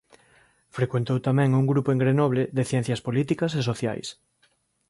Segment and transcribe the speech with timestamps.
[0.77, 4.07] Frecuentou tamén un grupo en Grenoble de ciencias políticas e sociais.